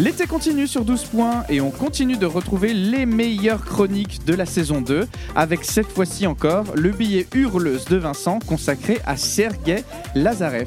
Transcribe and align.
L'été 0.00 0.26
continue 0.26 0.66
sur 0.66 0.84
12 0.84 1.04
points 1.04 1.44
et 1.48 1.60
on 1.60 1.70
continue 1.70 2.16
de 2.16 2.26
retrouver 2.26 2.74
les 2.74 3.06
meilleures 3.06 3.64
chroniques 3.64 4.24
de 4.24 4.34
la 4.34 4.44
saison 4.44 4.80
2 4.80 5.06
avec 5.36 5.64
cette 5.64 5.86
fois-ci 5.86 6.26
encore 6.26 6.64
le 6.74 6.90
billet 6.90 7.28
hurleuse 7.32 7.84
de 7.84 7.96
Vincent 7.96 8.40
consacré 8.44 8.98
à 9.06 9.16
Sergei 9.16 9.84
Lazarev. 10.16 10.66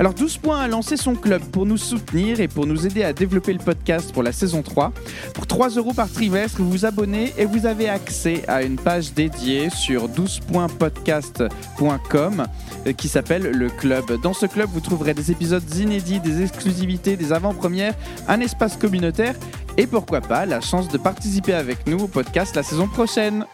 Alors 0.00 0.14
12 0.14 0.38
points 0.38 0.58
a 0.58 0.66
lancé 0.66 0.96
son 0.96 1.14
club 1.14 1.42
pour 1.52 1.66
nous 1.66 1.76
soutenir 1.76 2.40
et 2.40 2.48
pour 2.48 2.66
nous 2.66 2.86
aider 2.86 3.04
à 3.04 3.12
développer 3.12 3.52
le 3.52 3.58
podcast 3.58 4.14
pour 4.14 4.22
la 4.22 4.32
saison 4.32 4.62
3. 4.62 4.94
Pour 5.34 5.46
3 5.46 5.68
euros 5.72 5.92
par 5.92 6.10
trimestre, 6.10 6.62
vous 6.62 6.70
vous 6.70 6.86
abonnez 6.86 7.34
et 7.36 7.44
vous 7.44 7.66
avez 7.66 7.90
accès 7.90 8.42
à 8.48 8.62
une 8.62 8.76
page 8.76 9.12
dédiée 9.12 9.68
sur 9.68 10.08
12pointpodcast.com 10.08 12.46
euh, 12.86 12.92
qui 12.94 13.08
s'appelle 13.08 13.42
le 13.42 13.68
club. 13.68 14.18
Dans 14.22 14.32
ce 14.32 14.46
club, 14.46 14.70
vous 14.72 14.80
trouverez 14.80 15.12
des 15.12 15.32
épisodes 15.32 15.74
inédits, 15.74 16.20
des 16.20 16.40
exclusivités, 16.40 17.18
des 17.18 17.34
avant-premières, 17.34 17.92
un 18.26 18.40
espace 18.40 18.78
communautaire 18.78 19.34
et 19.76 19.86
pourquoi 19.86 20.22
pas 20.22 20.46
la 20.46 20.62
chance 20.62 20.88
de 20.88 20.96
participer 20.96 21.52
avec 21.52 21.86
nous 21.86 22.04
au 22.04 22.08
podcast 22.08 22.56
la 22.56 22.62
saison 22.62 22.88
prochaine. 22.88 23.44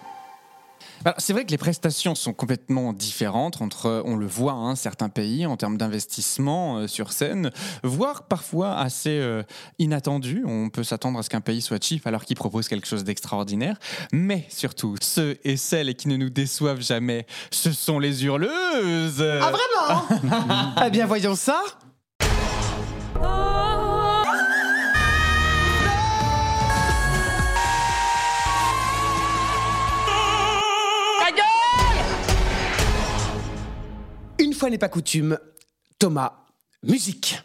C'est 1.19 1.33
vrai 1.33 1.45
que 1.45 1.51
les 1.51 1.59
prestations 1.59 2.15
sont 2.15 2.33
complètement 2.33 2.93
différentes 2.93 3.63
entre, 3.63 4.03
on 4.05 4.17
le 4.17 4.27
voit, 4.27 4.53
hein, 4.53 4.75
certains 4.75 5.09
pays 5.09 5.47
en 5.47 5.57
termes 5.57 5.77
d'investissement 5.77 6.79
euh, 6.79 6.87
sur 6.87 7.13
scène, 7.13 7.51
voire 7.83 8.25
parfois 8.25 8.77
assez 8.77 9.19
euh, 9.21 9.43
inattendu. 9.79 10.43
On 10.47 10.69
peut 10.69 10.83
s'attendre 10.83 11.19
à 11.19 11.23
ce 11.23 11.31
qu'un 11.31 11.41
pays 11.41 11.63
soit 11.63 11.83
cheap 11.83 12.07
alors 12.07 12.25
qu'il 12.25 12.37
propose 12.37 12.69
quelque 12.69 12.87
chose 12.87 13.05
d'extraordinaire. 13.05 13.79
Mais 14.13 14.47
surtout, 14.49 14.97
ceux 15.01 15.39
et 15.45 15.57
celles 15.57 15.95
qui 15.95 16.09
ne 16.09 16.17
nous 16.17 16.31
déçoivent 16.31 16.83
jamais, 16.83 17.27
ce 17.51 17.73
sont 17.73 17.99
les 17.99 18.25
hurleuses. 18.25 19.23
Ah 19.23 19.53
vraiment? 19.53 20.75
Eh 20.87 20.91
bien 20.91 21.07
voyons 21.07 21.35
ça. 21.35 21.63
Une 23.17 23.76
fois 34.57 34.71
n'est 34.71 34.79
pas 34.79 34.89
coutume, 34.89 35.39
Thomas, 35.99 36.33
musique. 36.83 37.39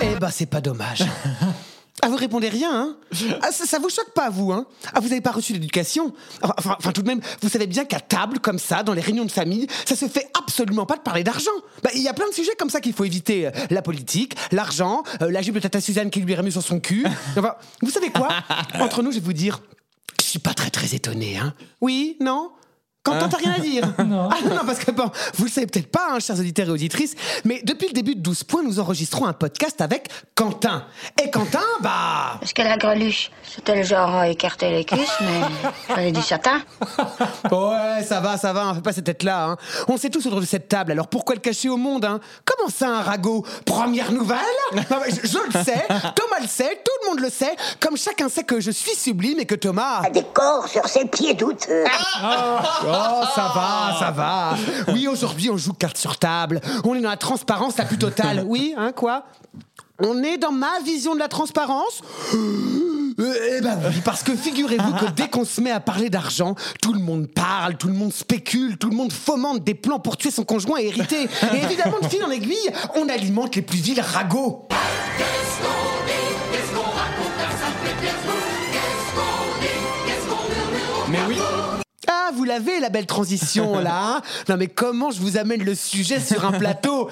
Eh 0.00 0.18
ben 0.18 0.30
c'est 0.30 0.46
pas 0.46 0.60
dommage. 0.62 1.04
Vous 2.16 2.20
répondez 2.22 2.48
rien, 2.48 2.70
hein 2.72 2.96
ah, 3.42 3.52
ça, 3.52 3.66
ça 3.66 3.78
vous 3.78 3.90
choque 3.90 4.12
pas, 4.14 4.30
vous, 4.30 4.50
hein 4.50 4.64
Ah, 4.94 5.00
vous 5.00 5.12
avez 5.12 5.20
pas 5.20 5.32
reçu 5.32 5.52
d'éducation 5.52 6.14
enfin, 6.40 6.74
enfin, 6.78 6.92
tout 6.92 7.02
de 7.02 7.06
même, 7.06 7.20
vous 7.42 7.50
savez 7.50 7.66
bien 7.66 7.84
qu'à 7.84 8.00
table, 8.00 8.38
comme 8.38 8.58
ça, 8.58 8.82
dans 8.82 8.94
les 8.94 9.02
réunions 9.02 9.26
de 9.26 9.30
famille, 9.30 9.66
ça 9.84 9.94
se 9.96 10.08
fait 10.08 10.26
absolument 10.38 10.86
pas 10.86 10.96
de 10.96 11.02
parler 11.02 11.22
d'argent. 11.22 11.50
Bah, 11.82 11.90
Il 11.94 12.00
y 12.00 12.08
a 12.08 12.14
plein 12.14 12.26
de 12.26 12.32
sujets 12.32 12.54
comme 12.58 12.70
ça 12.70 12.80
qu'il 12.80 12.94
faut 12.94 13.04
éviter. 13.04 13.48
Euh, 13.48 13.50
La 13.68 13.82
politique, 13.82 14.34
l'argent, 14.50 15.02
euh, 15.20 15.30
la 15.30 15.42
jupe 15.42 15.56
de 15.56 15.60
Tata 15.60 15.78
Suzanne 15.82 16.08
qui 16.08 16.20
lui 16.20 16.34
remet 16.34 16.50
sur 16.50 16.62
son 16.62 16.80
cul. 16.80 17.04
Enfin, 17.36 17.54
vous 17.82 17.90
savez 17.90 18.08
quoi? 18.10 18.28
Entre 18.80 19.02
nous, 19.02 19.10
je 19.12 19.16
vais 19.18 19.24
vous 19.24 19.34
dire, 19.34 19.60
je 20.18 20.24
suis 20.24 20.38
pas 20.38 20.54
très 20.54 20.70
très 20.70 20.94
étonné, 20.94 21.36
hein 21.36 21.52
Oui 21.82 22.16
Non? 22.22 22.50
Quentin, 23.06 23.28
t'as 23.28 23.36
rien 23.36 23.52
à 23.52 23.60
dire 23.60 23.84
non. 24.04 24.28
Ah 24.32 24.36
non, 24.44 24.56
non, 24.56 24.62
parce 24.66 24.80
que 24.80 24.90
bon, 24.90 25.08
vous 25.36 25.44
le 25.44 25.50
savez 25.50 25.68
peut-être 25.68 25.90
pas, 25.90 26.08
hein, 26.10 26.18
chers 26.18 26.38
auditeurs 26.40 26.66
et 26.66 26.70
auditrices, 26.72 27.14
mais 27.44 27.60
depuis 27.62 27.86
le 27.86 27.92
début 27.92 28.16
de 28.16 28.20
12 28.20 28.42
points, 28.44 28.62
nous 28.64 28.80
enregistrons 28.80 29.26
un 29.26 29.32
podcast 29.32 29.80
avec 29.80 30.08
Quentin. 30.34 30.84
Et 31.22 31.30
Quentin, 31.30 31.62
bah... 31.82 32.36
Parce 32.40 32.52
que 32.52 32.62
la 32.62 32.76
greluche, 32.76 33.30
c'était 33.44 33.76
le 33.76 33.84
genre 33.84 34.12
à 34.12 34.28
écarter 34.28 34.70
les 34.70 34.84
cuisses, 34.84 35.14
mais 35.20 35.40
fallait 35.94 36.10
du 36.10 36.20
satin. 36.20 36.62
Ouais, 37.52 38.02
ça 38.04 38.20
va, 38.20 38.36
ça 38.36 38.52
va, 38.52 38.70
on 38.70 38.74
fait 38.74 38.80
pas 38.82 38.92
cette 38.92 39.04
tête-là. 39.04 39.50
Hein. 39.50 39.56
On 39.86 39.96
sait 39.96 40.10
tous 40.10 40.26
autour 40.26 40.40
de 40.40 40.46
cette 40.46 40.68
table, 40.68 40.90
alors 40.90 41.06
pourquoi 41.06 41.36
le 41.36 41.40
cacher 41.40 41.68
au 41.68 41.76
monde 41.76 42.04
hein? 42.04 42.18
Comment 42.44 42.68
ça, 42.68 42.88
un 42.88 43.02
ragot? 43.02 43.44
Première 43.64 44.10
nouvelle? 44.12 44.36
Non, 44.90 44.98
mais 45.04 45.10
je, 45.10 45.26
je 45.26 45.38
le 45.38 45.64
sais, 45.64 45.86
Thomas 45.88 46.40
le 46.40 46.48
sait, 46.48 46.80
tout 46.84 46.92
le 47.02 47.08
monde 47.08 47.20
le 47.20 47.30
sait, 47.30 47.54
comme 47.80 47.96
chacun 47.96 48.28
sait 48.28 48.44
que 48.44 48.60
je 48.60 48.70
suis 48.70 48.94
sublime 48.94 49.38
et 49.40 49.46
que 49.46 49.54
Thomas... 49.54 50.08
des 50.10 50.22
corps 50.22 50.68
sur 50.68 50.86
ses 50.88 51.04
pieds 51.06 51.34
douteux. 51.34 51.84
Oh, 52.22 52.58
ça 53.34 53.52
va, 53.54 53.96
ça 53.98 54.10
va. 54.10 54.54
Oui, 54.88 55.08
aujourd'hui, 55.08 55.50
on 55.50 55.56
joue 55.56 55.72
carte 55.72 55.96
sur 55.96 56.18
table. 56.18 56.60
On 56.84 56.94
est 56.94 57.00
dans 57.00 57.10
la 57.10 57.16
transparence 57.16 57.76
la 57.76 57.84
plus 57.84 57.98
totale. 57.98 58.44
Oui, 58.46 58.74
hein, 58.76 58.92
quoi? 58.92 59.24
On 60.02 60.22
est 60.22 60.36
dans 60.36 60.52
ma 60.52 60.78
vision 60.84 61.14
de 61.14 61.18
la 61.18 61.28
transparence 61.28 62.02
Eh 62.32 63.60
ben 63.62 63.78
oui, 63.88 64.02
parce 64.04 64.22
que 64.22 64.34
figurez-vous 64.34 64.92
que 64.92 65.10
dès 65.12 65.28
qu'on 65.28 65.46
se 65.46 65.60
met 65.62 65.70
à 65.70 65.80
parler 65.80 66.10
d'argent, 66.10 66.54
tout 66.82 66.92
le 66.92 67.00
monde 67.00 67.26
parle, 67.28 67.76
tout 67.76 67.88
le 67.88 67.94
monde 67.94 68.12
spécule, 68.12 68.76
tout 68.76 68.90
le 68.90 68.96
monde 68.96 69.12
fomente 69.12 69.64
des 69.64 69.74
plans 69.74 69.98
pour 69.98 70.18
tuer 70.18 70.30
son 70.30 70.44
conjoint 70.44 70.78
et 70.78 70.88
hériter. 70.88 71.28
Et 71.54 71.64
évidemment, 71.64 71.98
de 72.02 72.08
fil 72.08 72.22
en 72.22 72.30
aiguille, 72.30 72.70
on 72.94 73.08
alimente 73.08 73.56
les 73.56 73.62
plus 73.62 73.78
vils 73.78 74.00
ragots. 74.00 74.68
Vous 82.36 82.44
l'avez 82.44 82.78
la 82.80 82.90
belle 82.90 83.06
transition 83.06 83.78
là. 83.80 84.16
hein? 84.18 84.22
Non 84.48 84.56
mais 84.56 84.68
comment 84.68 85.10
je 85.10 85.20
vous 85.20 85.36
amène 85.38 85.64
le 85.64 85.74
sujet 85.74 86.20
sur 86.20 86.44
un 86.44 86.52
plateau? 86.52 87.08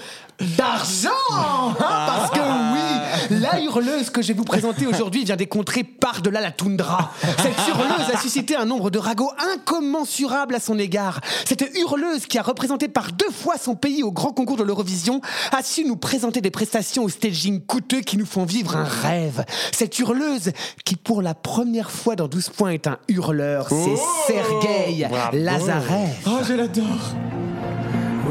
D'argent 0.56 1.10
hein 1.32 1.74
Parce 1.78 2.30
que 2.30 2.38
oui, 2.38 3.40
la 3.40 3.60
hurleuse 3.60 4.10
que 4.10 4.22
je 4.22 4.28
vais 4.28 4.34
vous 4.34 4.44
présenter 4.44 4.86
aujourd'hui 4.86 5.24
vient 5.24 5.36
des 5.36 5.46
contrées 5.46 5.84
par-delà 5.84 6.40
la 6.40 6.50
toundra. 6.50 7.12
Cette 7.38 7.56
hurleuse 7.68 8.10
a 8.12 8.18
suscité 8.18 8.56
un 8.56 8.64
nombre 8.64 8.90
de 8.90 8.98
ragots 8.98 9.30
incommensurable 9.54 10.54
à 10.54 10.60
son 10.60 10.78
égard. 10.78 11.20
Cette 11.44 11.64
hurleuse 11.76 12.26
qui 12.26 12.38
a 12.38 12.42
représenté 12.42 12.88
par 12.88 13.12
deux 13.12 13.30
fois 13.30 13.56
son 13.58 13.74
pays 13.74 14.02
au 14.02 14.12
grand 14.12 14.32
concours 14.32 14.56
de 14.56 14.64
l'Eurovision 14.64 15.20
a 15.52 15.62
su 15.62 15.84
nous 15.84 15.96
présenter 15.96 16.40
des 16.40 16.50
prestations 16.50 17.04
au 17.04 17.08
staging 17.08 17.60
coûteux 17.60 18.00
qui 18.00 18.16
nous 18.16 18.26
font 18.26 18.44
vivre 18.44 18.76
un 18.76 18.84
rêve. 18.84 19.44
Cette 19.72 19.98
hurleuse 19.98 20.52
qui 20.84 20.96
pour 20.96 21.22
la 21.22 21.34
première 21.34 21.90
fois 21.90 22.16
dans 22.16 22.28
12 22.28 22.50
points 22.50 22.70
est 22.70 22.86
un 22.86 22.98
hurleur, 23.08 23.68
c'est 23.68 24.32
Sergei 24.32 25.06
Lazarev. 25.32 26.10
oh, 26.26 26.38
je 26.46 26.54
l'adore. 26.54 27.43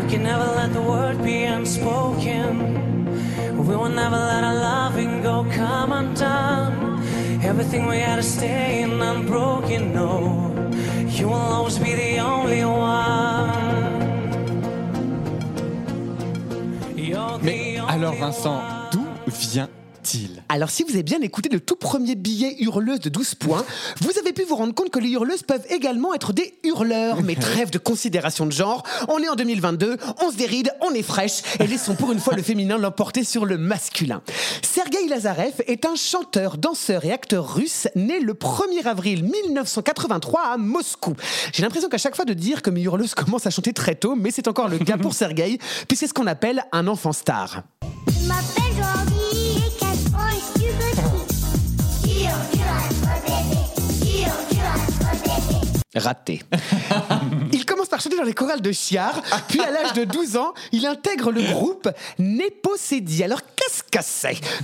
We 0.04 0.10
can 0.10 0.24
never 0.24 0.44
let 0.44 0.74
the 0.74 0.82
word 0.82 1.24
be 1.24 1.44
unspoken. 1.44 3.06
We 3.66 3.74
will 3.74 3.88
never 3.88 4.18
let 4.18 4.44
our 4.44 4.54
loving 4.54 5.22
go 5.24 5.46
come 5.50 5.94
undone. 5.94 7.02
Everything 7.42 7.88
we 7.88 8.00
had 8.00 8.18
to 8.18 8.24
stay 8.24 8.82
in 8.82 9.02
unbroken. 9.02 9.94
No, 9.94 10.52
you 11.08 11.28
will 11.28 11.46
always 11.56 11.80
be 11.80 11.94
the 11.96 12.20
only 12.20 12.66
one. 12.66 13.52
You're 16.98 17.38
the 17.38 17.46
Mais 17.46 17.80
only 17.80 17.94
alors 17.94 18.16
Vincent, 18.16 18.60
d'où 18.92 19.06
Alors, 20.50 20.70
si 20.70 20.84
vous 20.84 20.92
avez 20.92 21.04
bien 21.04 21.22
écouté 21.22 21.50
le 21.50 21.60
tout 21.60 21.76
premier 21.76 22.16
billet 22.16 22.56
hurleuse 22.60 23.00
de 23.00 23.10
12 23.10 23.36
points, 23.36 23.66
vous 24.02 24.12
avez 24.20 24.34
pu 24.34 24.44
vous 24.44 24.56
rendre 24.56 24.74
compte 24.74 24.90
que 24.90 25.00
les 25.00 25.10
hurleuses 25.10 25.44
peuvent 25.44 25.66
également 25.70 26.14
être 26.14 26.34
des 26.34 26.56
hurleurs. 26.64 27.22
Mais 27.24 27.36
trêve 27.40 27.70
de 27.70 27.78
considération 27.78 28.46
de 28.46 28.52
genre, 28.52 28.84
on 29.08 29.20
est 29.20 29.30
en 29.30 29.36
2022, 29.36 29.98
on 30.22 30.32
se 30.32 30.36
déride, 30.36 30.72
on 30.82 30.94
est 30.94 31.04
fraîche, 31.04 31.42
et 31.60 31.68
laissons 31.68 31.96
pour 31.96 32.12
une 32.12 32.20
fois 32.20 32.36
le 32.36 32.44
féminin 32.44 32.78
l'emporter 32.78 33.24
sur 33.24 33.46
le 33.46 33.58
masculin. 33.58 34.22
Sergei 34.62 35.08
Lazarev 35.08 35.54
est 35.68 35.86
un 35.86 35.96
chanteur, 35.96 36.58
danseur 36.58 37.06
et 37.06 37.12
acteur 37.12 37.56
russe 37.56 37.88
né 37.96 38.20
le 38.20 38.34
1er 38.34 38.86
avril 38.86 39.24
1983 39.24 40.42
à 40.42 40.58
Moscou. 40.58 41.14
J'ai 41.54 41.62
l'impression 41.62 41.90
qu'à 41.90 41.98
chaque 41.98 42.16
fois 42.16 42.26
de 42.26 42.34
dire 42.34 42.62
que 42.62 42.70
mes 42.70 42.82
hurleuses 42.82 43.16
commencent 43.16 43.48
à 43.48 43.52
chanter 43.52 43.74
très 43.74 43.96
tôt, 43.96 44.16
mais 44.16 44.32
c'est 44.32 44.48
encore 44.48 44.68
le 44.68 44.80
cas 44.80 44.98
pour 44.98 45.14
Sergei, 45.14 45.58
puisque 45.88 46.02
c'est 46.02 46.08
ce 46.08 46.14
qu'on 46.14 46.28
appelle 46.28 46.64
un 46.72 46.88
enfant 46.88 47.14
star. 47.14 47.64
Raté. 55.96 56.42
il 57.52 57.66
commence 57.66 57.88
par 57.88 58.02
chanter 58.02 58.18
dans 58.18 58.24
les 58.24 58.34
chorales 58.34 58.62
de 58.62 58.72
Chiar, 58.72 59.22
puis 59.48 59.62
à 59.62 59.70
l'âge 59.70 59.94
de 59.94 60.04
12 60.06 60.38
ans, 60.38 60.54
il 60.72 60.86
intègre 60.86 61.32
le 61.32 61.42
groupe 61.42 61.90
Néposédie. 62.18 63.24
Alors 63.24 63.42
qu'est-ce 63.56 63.83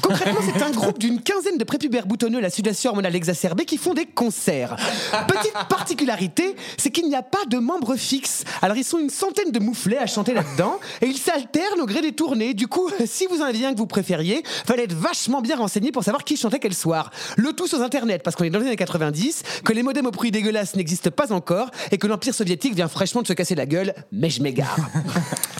Concrètement, 0.01 0.39
c'est 0.41 0.63
un 0.63 0.71
groupe 0.71 0.97
d'une 0.97 1.21
quinzaine 1.21 1.57
de 1.57 1.63
prépubères 1.63 2.07
boutonneux, 2.07 2.39
la 2.39 2.49
sudation 2.49 2.91
hormonale 2.91 3.15
exacerbée, 3.15 3.65
qui 3.65 3.77
font 3.77 3.93
des 3.93 4.05
concerts. 4.05 4.75
Petite 5.27 5.53
particularité, 5.69 6.55
c'est 6.77 6.89
qu'il 6.89 7.07
n'y 7.07 7.15
a 7.15 7.21
pas 7.21 7.45
de 7.47 7.57
membres 7.57 7.95
fixes. 7.95 8.43
Alors 8.61 8.77
ils 8.77 8.83
sont 8.83 8.97
une 8.97 9.09
centaine 9.09 9.51
de 9.51 9.59
mouflets 9.59 9.97
à 9.97 10.07
chanter 10.07 10.33
là-dedans, 10.33 10.79
et 11.01 11.05
ils 11.05 11.17
s'alternent 11.17 11.81
au 11.81 11.85
gré 11.85 12.01
des 12.01 12.13
tournées. 12.13 12.53
Du 12.53 12.67
coup, 12.67 12.89
si 13.05 13.27
vous 13.27 13.41
en 13.41 13.45
aviez 13.45 13.67
un 13.67 13.73
que 13.73 13.77
vous 13.77 13.87
préfériez, 13.87 14.43
fallait 14.65 14.85
être 14.85 14.95
vachement 14.95 15.41
bien 15.41 15.57
renseigné 15.57 15.91
pour 15.91 16.03
savoir 16.03 16.23
qui 16.23 16.35
chantait 16.35 16.59
quel 16.59 16.73
soir. 16.73 17.11
Le 17.37 17.53
tout 17.53 17.67
sur 17.67 17.81
Internet, 17.81 18.23
parce 18.23 18.35
qu'on 18.35 18.45
est 18.45 18.49
dans 18.49 18.59
les 18.59 18.67
années 18.67 18.75
90, 18.75 19.43
que 19.63 19.73
les 19.73 19.83
modems 19.83 20.07
au 20.07 20.11
bruit 20.11 20.31
dégueulasse 20.31 20.75
n'existent 20.75 21.11
pas 21.11 21.31
encore, 21.31 21.69
et 21.91 21.97
que 21.97 22.07
l'Empire 22.07 22.33
soviétique 22.33 22.73
vient 22.73 22.87
fraîchement 22.87 23.21
de 23.21 23.27
se 23.27 23.33
casser 23.33 23.55
la 23.55 23.65
gueule, 23.65 23.93
mais 24.11 24.29
je 24.29 24.41
m'égare. 24.41 24.77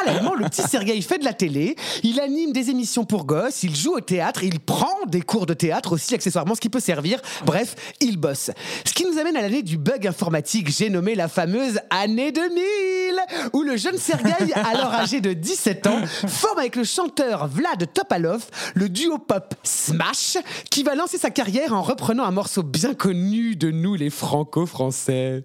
Par 0.00 0.06
parallèlement, 0.06 0.34
le 0.34 0.48
petit 0.48 0.62
Sergueï 0.62 1.02
fait 1.02 1.18
de 1.18 1.24
la 1.24 1.34
télé, 1.34 1.76
il 2.02 2.20
anime 2.20 2.52
des 2.52 2.70
émissions 2.70 3.04
pour 3.04 3.26
gosses, 3.26 3.62
il 3.62 3.76
joue 3.76 3.92
au 3.92 4.00
théâtre, 4.00 4.42
il 4.44 4.58
prend 4.58 5.04
des 5.06 5.20
cours 5.20 5.46
de 5.46 5.52
théâtre 5.52 5.92
aussi 5.92 6.14
accessoirement, 6.14 6.54
ce 6.54 6.60
qui 6.60 6.70
peut 6.70 6.80
servir. 6.80 7.20
Bref, 7.44 7.74
il 8.00 8.16
bosse. 8.16 8.50
Ce 8.84 8.92
qui 8.94 9.04
nous 9.04 9.18
amène 9.18 9.36
à 9.36 9.42
l'année 9.42 9.62
du 9.62 9.76
bug 9.76 10.06
informatique, 10.06 10.70
j'ai 10.70 10.88
nommé 10.88 11.14
la 11.14 11.28
fameuse 11.28 11.80
année 11.90 12.32
2000, 12.32 12.62
où 13.52 13.62
le 13.62 13.76
jeune 13.76 13.98
Sergueï, 13.98 14.52
alors 14.54 14.94
âgé 14.94 15.20
de 15.20 15.34
17 15.34 15.86
ans, 15.86 16.00
forme 16.28 16.58
avec 16.58 16.76
le 16.76 16.84
chanteur 16.84 17.48
Vlad 17.48 17.92
Topalov 17.92 18.46
le 18.74 18.88
duo 18.88 19.18
pop 19.18 19.54
Smash, 19.62 20.38
qui 20.70 20.82
va 20.82 20.94
lancer 20.94 21.18
sa 21.18 21.30
carrière 21.30 21.74
en 21.74 21.82
reprenant 21.82 22.24
un 22.24 22.30
morceau 22.30 22.62
bien 22.62 22.94
connu 22.94 23.54
de 23.54 23.70
nous 23.70 23.96
les 23.96 24.10
franco-français. 24.10 25.44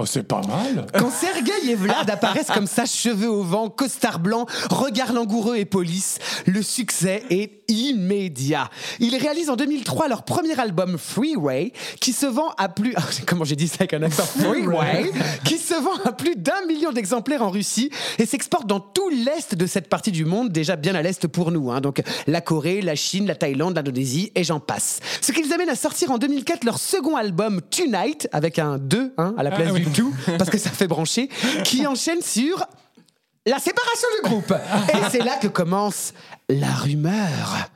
Oh, 0.00 0.06
c'est 0.06 0.22
pas 0.22 0.42
mal. 0.42 0.86
Quand 0.96 1.10
Sergueï 1.10 1.72
et 1.72 1.74
Vlad 1.74 2.08
apparaissent 2.08 2.52
comme 2.52 2.68
ça, 2.68 2.86
cheveux 2.86 3.28
au 3.28 3.42
vent, 3.42 3.68
costard 3.68 4.20
blanc, 4.20 4.46
regard 4.70 5.12
langoureux 5.12 5.56
et 5.56 5.64
police, 5.64 6.20
le 6.46 6.62
succès 6.62 7.24
est 7.30 7.57
immédiat. 7.68 8.70
Ils 9.00 9.16
réalisent 9.16 9.50
en 9.50 9.56
2003 9.56 10.08
leur 10.08 10.24
premier 10.24 10.58
album 10.58 10.98
Freeway, 10.98 11.72
qui 12.00 12.12
se 12.12 12.26
vend 12.26 12.50
à 12.58 12.68
plus... 12.68 12.94
Comment 13.26 13.44
j'ai 13.44 13.56
dit 13.56 13.68
ça 13.68 13.76
avec 13.80 13.94
un 13.94 14.02
accent 14.02 14.22
Freeway? 14.38 15.10
Qui 15.44 15.58
se 15.58 15.74
vend 15.74 15.94
à 16.04 16.12
plus 16.12 16.34
d'un 16.36 16.64
million 16.66 16.92
d'exemplaires 16.92 17.42
en 17.42 17.50
Russie 17.50 17.90
et 18.18 18.26
s'exporte 18.26 18.66
dans 18.66 18.80
tout 18.80 19.08
l'est 19.10 19.54
de 19.54 19.66
cette 19.66 19.88
partie 19.88 20.12
du 20.12 20.24
monde, 20.24 20.50
déjà 20.50 20.76
bien 20.76 20.94
à 20.94 21.02
l'est 21.02 21.26
pour 21.28 21.50
nous. 21.50 21.70
hein. 21.70 21.80
Donc 21.80 22.02
la 22.26 22.40
Corée, 22.40 22.80
la 22.80 22.94
Chine, 22.94 23.26
la 23.26 23.34
Thaïlande, 23.34 23.76
l'Indonésie 23.76 24.32
et 24.34 24.44
j'en 24.44 24.60
passe. 24.60 25.00
Ce 25.20 25.32
qui 25.32 25.42
les 25.42 25.52
amène 25.52 25.68
à 25.68 25.76
sortir 25.76 26.10
en 26.10 26.18
2004 26.18 26.64
leur 26.64 26.78
second 26.78 27.16
album 27.16 27.60
Tonight, 27.70 28.28
avec 28.32 28.58
un 28.58 28.78
2 28.78 29.12
hein, 29.18 29.34
à 29.36 29.42
la 29.42 29.50
place 29.50 29.68
Ah 29.70 29.72
oui. 29.74 29.80
du 29.82 29.90
tout, 29.90 30.12
parce 30.38 30.50
que 30.50 30.58
ça 30.58 30.70
fait 30.78 30.86
brancher, 30.86 31.28
qui 31.64 31.86
enchaîne 31.86 32.22
sur 32.22 32.64
la 33.48 33.58
séparation 33.58 34.08
du 34.16 34.28
groupe. 34.28 34.52
Et 34.92 35.10
c'est 35.10 35.24
là 35.24 35.36
que 35.36 35.48
commence 35.48 36.12
la 36.48 36.70
rumeur. 36.72 37.70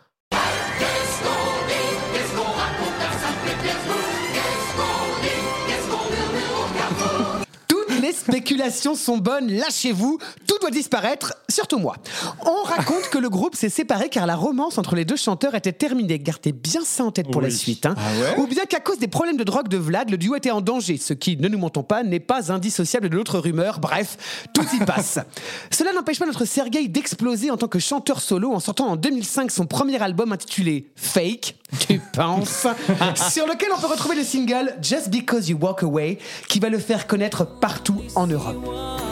Toutes 7.68 8.00
les 8.00 8.12
spéculations 8.12 8.94
sont 8.94 9.16
bonnes, 9.16 9.50
lâchez-vous, 9.50 10.18
tout 10.46 10.58
doit 10.60 10.70
disparaître, 10.70 11.34
surtout 11.52 11.78
moi. 11.78 11.96
On 12.44 12.64
raconte 12.64 13.08
que 13.10 13.18
le 13.18 13.28
groupe 13.28 13.54
s'est 13.54 13.68
séparé 13.68 14.08
car 14.08 14.26
la 14.26 14.34
romance 14.34 14.78
entre 14.78 14.94
les 14.96 15.04
deux 15.04 15.16
chanteurs 15.16 15.54
était 15.54 15.72
terminée. 15.72 16.18
Gardez 16.18 16.52
bien 16.52 16.80
ça 16.84 17.04
en 17.04 17.12
tête 17.12 17.30
pour 17.30 17.40
la 17.40 17.50
suite. 17.50 17.86
hein. 17.86 17.94
Ah 17.96 18.20
ouais 18.20 18.42
Ou 18.42 18.46
bien 18.46 18.64
qu'à 18.64 18.80
cause 18.80 18.98
des 18.98 19.08
problèmes 19.08 19.36
de 19.36 19.44
drogue 19.44 19.68
de 19.68 19.76
Vlad, 19.76 20.10
le 20.10 20.16
duo 20.16 20.34
était 20.34 20.50
en 20.50 20.60
danger, 20.60 20.96
ce 20.96 21.12
qui, 21.12 21.36
ne 21.36 21.48
nous 21.48 21.58
mentons 21.58 21.82
pas, 21.82 22.02
n'est 22.02 22.20
pas 22.20 22.50
indissociable 22.52 23.08
de 23.08 23.16
l'autre 23.16 23.38
rumeur. 23.38 23.78
Bref, 23.78 24.46
tout 24.54 24.66
y 24.74 24.84
passe. 24.84 25.18
Cela 25.70 25.92
n'empêche 25.92 26.18
pas 26.18 26.26
notre 26.26 26.44
Sergueï 26.44 26.88
d'exploser 26.88 27.50
en 27.50 27.56
tant 27.56 27.68
que 27.68 27.78
chanteur 27.78 28.20
solo 28.20 28.52
en 28.52 28.60
sortant 28.60 28.88
en 28.88 28.96
2005 28.96 29.50
son 29.50 29.66
premier 29.66 30.00
album 30.02 30.32
intitulé 30.32 30.90
Fake, 30.96 31.56
tu 31.88 32.00
penses, 32.12 32.66
sur 33.30 33.46
lequel 33.46 33.68
on 33.76 33.80
peut 33.80 33.86
retrouver 33.86 34.16
le 34.16 34.24
single 34.24 34.74
Just 34.82 35.10
Because 35.10 35.48
You 35.48 35.58
Walk 35.60 35.82
Away, 35.82 36.18
qui 36.48 36.58
va 36.60 36.68
le 36.68 36.78
faire 36.78 37.06
connaître 37.06 37.44
partout 37.44 38.00
en 38.14 38.26
Europe. 38.26 39.11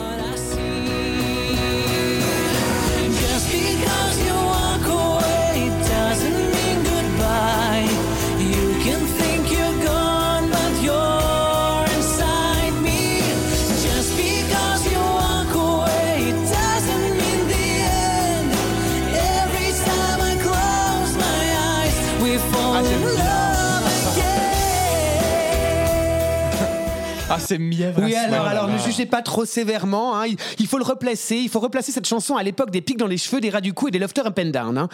Ah, 27.33 27.39
c'est 27.39 27.57
mièvre. 27.57 28.01
Oui, 28.03 28.15
alors, 28.15 28.45
alors 28.45 28.67
ne 28.67 28.77
jugez 28.77 29.05
pas 29.05 29.21
trop 29.21 29.45
sévèrement. 29.45 30.17
hein. 30.19 30.25
Il, 30.27 30.35
il 30.59 30.67
faut 30.67 30.77
le 30.77 30.83
replacer. 30.83 31.35
Il 31.37 31.49
faut 31.49 31.59
replacer 31.59 31.91
cette 31.91 32.07
chanson 32.07 32.35
à 32.35 32.43
l'époque 32.43 32.71
des 32.71 32.81
pics 32.81 32.97
dans 32.97 33.07
les 33.07 33.17
cheveux, 33.17 33.39
des 33.41 33.49
ras 33.49 33.61
du 33.61 33.73
cou 33.73 33.87
et 33.87 33.91
des 33.91 33.99
lofter 33.99 34.21
up 34.25 34.37
and 34.39 34.49
down. 34.51 34.77
hein. 34.77 34.89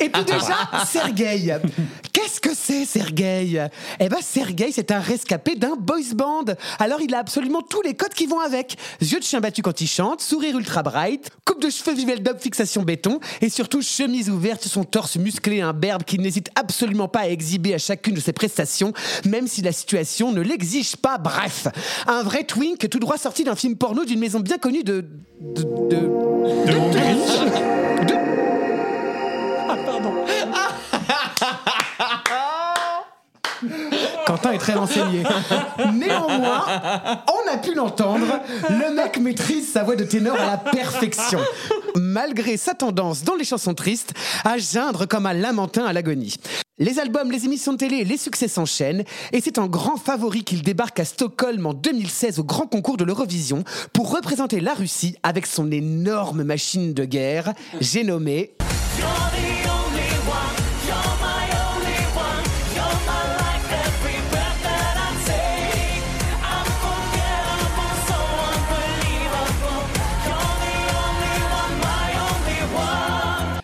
Et 0.00 0.08
puis 0.08 0.24
déjà, 0.24 0.56
Sergueï. 0.86 1.54
Qu'est-ce 2.28 2.40
que 2.42 2.54
c'est, 2.54 2.84
Sergueï? 2.84 3.70
Eh 3.98 4.08
ben, 4.10 4.18
Sergueï, 4.20 4.70
c'est 4.70 4.90
un 4.90 5.00
rescapé 5.00 5.54
d'un 5.54 5.76
boys 5.76 6.12
band. 6.14 6.44
Alors, 6.78 7.00
il 7.00 7.14
a 7.14 7.20
absolument 7.20 7.62
tous 7.62 7.80
les 7.80 7.94
codes 7.94 8.12
qui 8.12 8.26
vont 8.26 8.40
avec. 8.40 8.76
Yeux 9.00 9.18
de 9.18 9.24
chien 9.24 9.40
battu 9.40 9.62
quand 9.62 9.80
il 9.80 9.86
chante, 9.86 10.20
sourire 10.20 10.58
ultra 10.58 10.82
bright, 10.82 11.30
coupe 11.46 11.62
de 11.62 11.70
cheveux 11.70 11.94
Vivel 11.94 12.22
Dub 12.22 12.38
fixation 12.38 12.82
béton, 12.82 13.18
et 13.40 13.48
surtout 13.48 13.80
chemise 13.80 14.28
ouverte 14.28 14.60
sur 14.60 14.70
son 14.70 14.84
torse 14.84 15.16
musclé, 15.16 15.62
un 15.62 15.72
berbe 15.72 16.02
qui 16.02 16.18
n'hésite 16.18 16.50
absolument 16.54 17.08
pas 17.08 17.20
à 17.20 17.28
exhiber 17.28 17.72
à 17.72 17.78
chacune 17.78 18.16
de 18.16 18.20
ses 18.20 18.34
prestations, 18.34 18.92
même 19.24 19.48
si 19.48 19.62
la 19.62 19.72
situation 19.72 20.30
ne 20.30 20.42
l'exige 20.42 20.96
pas. 20.96 21.16
Bref, 21.16 21.68
un 22.06 22.22
vrai 22.22 22.44
twink 22.44 22.90
tout 22.90 22.98
droit 22.98 23.16
sorti 23.16 23.42
d'un 23.42 23.56
film 23.56 23.74
porno 23.76 24.04
d'une 24.04 24.20
maison 24.20 24.40
bien 24.40 24.58
connue 24.58 24.84
de. 24.84 25.02
de. 25.40 25.62
de. 25.62 25.96
de 25.96 26.76
Hongrie. 26.76 28.06
De- 28.06 28.27
Quentin 34.28 34.52
est 34.52 34.58
très 34.58 34.74
renseigné. 34.74 35.22
Néanmoins, 35.94 36.66
on 37.28 37.50
a 37.50 37.56
pu 37.56 37.72
l'entendre, 37.72 38.40
le 38.68 38.94
mec 38.94 39.18
maîtrise 39.18 39.72
sa 39.72 39.84
voix 39.84 39.96
de 39.96 40.04
ténor 40.04 40.38
à 40.38 40.44
la 40.44 40.56
perfection. 40.58 41.38
Malgré 41.96 42.58
sa 42.58 42.74
tendance 42.74 43.24
dans 43.24 43.34
les 43.34 43.44
chansons 43.44 43.72
tristes 43.72 44.12
à 44.44 44.58
geindre 44.58 45.06
comme 45.06 45.24
un 45.24 45.32
lamentin 45.32 45.86
à 45.86 45.94
l'agonie. 45.94 46.34
Les 46.76 46.98
albums, 46.98 47.32
les 47.32 47.46
émissions 47.46 47.72
de 47.72 47.78
télé, 47.78 48.04
les 48.04 48.18
succès 48.18 48.48
s'enchaînent 48.48 49.04
et 49.32 49.40
c'est 49.40 49.56
en 49.56 49.66
grand 49.66 49.96
favori 49.96 50.44
qu'il 50.44 50.62
débarque 50.62 51.00
à 51.00 51.06
Stockholm 51.06 51.64
en 51.64 51.72
2016 51.72 52.38
au 52.38 52.44
grand 52.44 52.66
concours 52.66 52.98
de 52.98 53.04
l'Eurovision 53.04 53.64
pour 53.94 54.14
représenter 54.14 54.60
la 54.60 54.74
Russie 54.74 55.16
avec 55.22 55.46
son 55.46 55.70
énorme 55.70 56.42
machine 56.42 56.92
de 56.92 57.06
guerre, 57.06 57.54
j'ai 57.80 58.04
nommé 58.04 58.52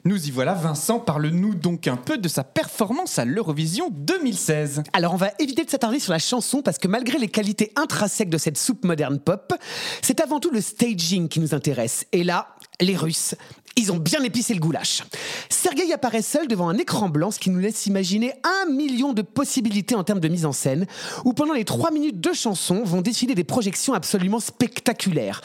Nous 0.06 0.26
y 0.26 0.30
voilà, 0.30 0.52
Vincent, 0.52 1.00
parle-nous 1.00 1.54
donc 1.54 1.88
un 1.88 1.96
peu 1.96 2.18
de 2.18 2.28
sa 2.28 2.44
performance 2.44 3.18
à 3.18 3.24
l'Eurovision 3.24 3.88
2016. 3.90 4.82
Alors 4.92 5.14
on 5.14 5.16
va 5.16 5.30
éviter 5.38 5.64
de 5.64 5.70
s'attarder 5.70 5.98
sur 5.98 6.12
la 6.12 6.18
chanson 6.18 6.60
parce 6.60 6.76
que 6.76 6.88
malgré 6.88 7.16
les 7.16 7.28
qualités 7.28 7.72
intrinsèques 7.74 8.28
de 8.28 8.36
cette 8.36 8.58
soupe 8.58 8.84
moderne 8.84 9.18
pop, 9.18 9.54
c'est 10.02 10.20
avant 10.20 10.40
tout 10.40 10.50
le 10.50 10.60
staging 10.60 11.28
qui 11.28 11.40
nous 11.40 11.54
intéresse. 11.54 12.04
Et 12.12 12.22
là, 12.22 12.48
les 12.82 12.96
Russes, 12.96 13.34
ils 13.76 13.92
ont 13.92 13.96
bien 13.96 14.22
épicé 14.22 14.52
le 14.52 14.60
goulash. 14.60 15.04
Sergueï 15.48 15.94
apparaît 15.94 16.20
seul 16.20 16.48
devant 16.48 16.68
un 16.68 16.76
écran 16.76 17.08
blanc, 17.08 17.30
ce 17.30 17.38
qui 17.38 17.48
nous 17.48 17.58
laisse 17.58 17.86
imaginer 17.86 18.34
un 18.44 18.70
million 18.70 19.14
de 19.14 19.22
possibilités 19.22 19.94
en 19.94 20.04
termes 20.04 20.20
de 20.20 20.28
mise 20.28 20.44
en 20.44 20.52
scène, 20.52 20.84
où 21.24 21.32
pendant 21.32 21.54
les 21.54 21.64
trois 21.64 21.90
minutes 21.90 22.20
de 22.20 22.34
chanson 22.34 22.82
vont 22.84 23.00
défiler 23.00 23.34
des 23.34 23.44
projections 23.44 23.94
absolument 23.94 24.40
spectaculaires. 24.40 25.40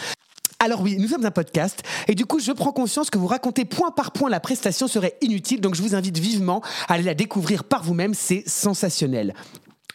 Alors 0.62 0.82
oui, 0.82 0.98
nous 1.00 1.08
sommes 1.08 1.25
un 1.25 1.32
podcast 1.32 1.84
et 2.10 2.16
du 2.16 2.25
coup 2.25 2.42
je 2.42 2.51
prends 2.51 2.74
conscience 2.74 3.10
que 3.10 3.18
vous 3.18 3.28
raconter 3.28 3.63
point 3.63 3.92
par 3.92 4.12
point 4.12 4.30
la 4.30 4.42
prestation 4.42 4.89
serait 4.89 5.16
inutile, 5.22 5.62
donc 5.62 5.74
je 5.74 5.82
vous 5.82 5.96
invite 5.96 6.18
vivement 6.18 6.62
à 6.89 6.96
aller 6.96 7.04
la 7.04 7.13
découvrir 7.13 7.63
par 7.63 7.82
vous-même, 7.82 8.13
c'est 8.13 8.44
sensationnel. 8.46 9.34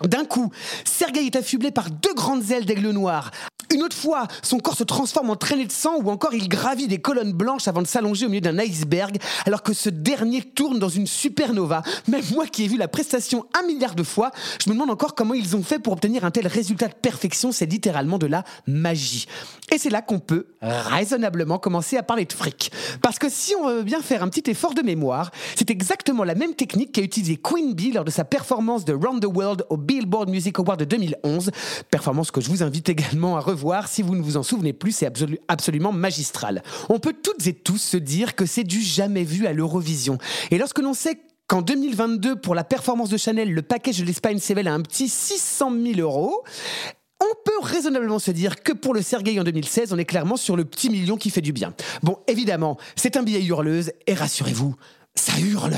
D'un 0.03 0.25
coup, 0.25 0.51
Sergueï 0.85 1.27
est 1.27 1.37
affublé 1.37 1.71
par 1.71 1.89
deux 1.89 2.15
grandes 2.15 2.51
ailes 2.51 2.65
d'aigle 2.65 2.91
noir. 2.91 3.31
Une 3.73 3.83
autre 3.83 3.97
fois, 3.97 4.29
son 4.43 4.59
corps 4.59 4.77
se 4.77 4.85
transforme 4.85 5.31
en 5.31 5.37
traînée 5.37 5.67
de 5.67 5.73
sang 5.73 5.97
ou 6.03 6.11
encore 6.11 6.35
il 6.35 6.49
gravit 6.49 6.87
des 6.87 6.99
colonnes 6.99 7.33
blanches 7.33 7.67
avant 7.67 7.83
de 7.83 7.87
s'allonger 7.87 8.27
au 8.27 8.29
milieu 8.29 8.41
d'un 8.41 8.59
iceberg 8.59 9.19
alors 9.47 9.63
que 9.63 9.73
ce 9.73 9.89
dernier 9.89 10.43
tourne 10.43 10.79
dans 10.79 10.89
une 10.89 11.07
supernova. 11.07 11.83
Même 12.09 12.23
moi 12.33 12.47
qui 12.47 12.65
ai 12.65 12.69
vu 12.69 12.77
la 12.77 12.89
prestation 12.89 13.47
un 13.59 13.67
milliard 13.67 13.95
de 13.95 14.03
fois, 14.03 14.31
je 14.63 14.69
me 14.69 14.75
demande 14.75 14.91
encore 14.91 15.15
comment 15.15 15.35
ils 15.35 15.57
ont 15.57 15.63
fait 15.63 15.79
pour 15.79 15.93
obtenir 15.93 16.25
un 16.25 16.31
tel 16.31 16.47
résultat 16.47 16.89
de 16.89 16.95
perfection. 16.95 17.53
C'est 17.53 17.67
littéralement 17.67 18.19
de 18.19 18.27
la 18.27 18.45
magie. 18.67 19.27
Et 19.73 19.79
c'est 19.79 19.91
là 19.91 20.03
qu'on 20.03 20.19
peut 20.19 20.47
raisonnablement 20.61 21.59
commencer 21.59 21.97
à 21.97 22.03
parler 22.03 22.27
de 22.27 22.33
fric. 22.33 22.71
Parce 23.01 23.19
que 23.19 23.29
si 23.29 23.55
on 23.61 23.69
veut 23.69 23.83
bien 23.83 24.03
faire 24.03 24.23
un 24.23 24.29
petit 24.29 24.49
effort 24.51 24.75
de 24.75 24.83
mémoire, 24.83 25.31
c'est 25.57 25.71
exactement 25.71 26.23
la 26.23 26.35
même 26.35 26.55
technique 26.55 26.93
qu'a 26.93 27.03
utilisé 27.03 27.37
Queen 27.37 27.75
Bee 27.75 27.93
lors 27.93 28.05
de 28.05 28.11
sa 28.11 28.25
performance 28.25 28.85
de 28.85 28.93
Round 28.93 29.23
the 29.23 29.35
World 29.35 29.65
au 29.71 29.77
Billboard 29.85 30.31
Music 30.31 30.59
Award 30.59 30.81
de 30.81 30.85
2011. 30.85 31.51
Performance 31.91 32.31
que 32.31 32.41
je 32.41 32.49
vous 32.49 32.63
invite 32.63 32.89
également 32.89 33.37
à 33.37 33.41
revoir 33.41 33.89
si 33.89 34.03
vous 34.03 34.15
ne 34.17 34.23
vous 34.23 34.37
en 34.37 34.43
souvenez 34.43 34.73
plus, 34.73 34.93
c'est 34.93 35.07
absolu- 35.07 35.39
absolument 35.49 35.93
magistral. 35.93 36.63
On 36.89 36.99
peut 36.99 37.15
toutes 37.23 37.47
et 37.47 37.53
tous 37.53 37.79
se 37.79 37.97
dire 37.97 38.35
que 38.35 38.47
c'est 38.47 38.65
du 38.65 38.81
jamais 38.83 39.25
vu 39.25 39.47
à 39.47 39.53
l'Eurovision. 39.53 40.19
Et 40.51 40.59
lorsque 40.59 40.79
l'on 40.79 40.95
sait 40.95 41.19
qu'en 41.47 41.63
2022, 41.63 42.37
pour 42.37 42.55
la 42.55 42.65
performance 42.65 43.11
de 43.11 43.17
Chanel, 43.17 43.53
le 43.53 43.63
package 43.63 43.99
de 43.99 44.05
l'Espagne 44.05 44.39
s'évèle 44.39 44.69
à 44.69 44.73
un 44.75 44.81
petit 44.81 45.09
600 45.09 45.71
000 45.95 46.01
euros, 46.01 46.43
on 47.21 47.35
peut 47.45 47.53
raisonnablement 47.63 48.19
se 48.19 48.31
dire 48.31 48.63
que 48.63 48.73
pour 48.73 48.93
le 48.95 49.03
Sergueï 49.03 49.39
en 49.41 49.45
2016, 49.45 49.93
on 49.93 49.99
est 49.99 50.05
clairement 50.05 50.37
sur 50.37 50.57
le 50.57 50.65
petit 50.65 50.91
million 50.91 51.17
qui 51.17 51.31
fait 51.31 51.41
du 51.41 51.53
bien. 51.53 51.73
Bon, 52.03 52.19
évidemment, 52.27 52.77
c'est 52.97 53.17
un 53.17 53.23
billet 53.23 53.43
hurleuse, 53.45 53.93
et 54.07 54.15
rassurez-vous, 54.15 54.75
ça 55.15 55.33
hurle. 55.39 55.77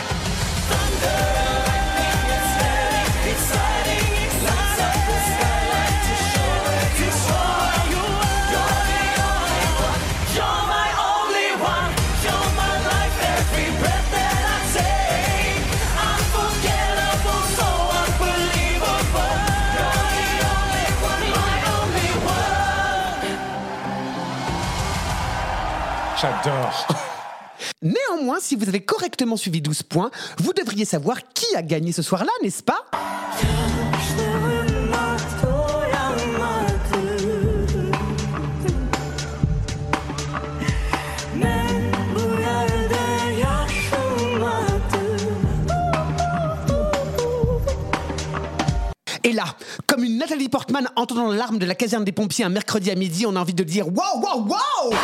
J'adore. 26.20 26.87
Néanmoins, 27.82 28.38
si 28.40 28.56
vous 28.56 28.68
avez 28.68 28.80
correctement 28.80 29.37
suivi 29.37 29.61
12 29.61 29.82
points, 29.82 30.11
vous 30.38 30.52
devriez 30.54 30.85
savoir 30.85 31.18
qui 31.35 31.54
a 31.54 31.62
gagné 31.62 31.92
ce 31.92 32.02
soir-là, 32.02 32.30
n'est-ce 32.42 32.62
pas? 32.62 32.87
Et 49.23 49.32
là, 49.32 49.44
comme 49.88 50.04
une 50.04 50.18
Nathalie 50.18 50.49
Portman 50.49 50.88
entendant 50.94 51.32
l'arme 51.32 51.58
de 51.58 51.66
la 51.66 51.75
caserne 51.75 52.04
des 52.04 52.12
pompiers 52.12 52.44
un 52.44 52.49
mercredi 52.49 52.92
à 52.92 52.94
midi, 52.94 53.26
on 53.26 53.35
a 53.35 53.40
envie 53.40 53.54
de 53.54 53.64
dire 53.64 53.88
Wow, 53.88 54.20
wow, 54.23 54.46
wow 54.46 54.94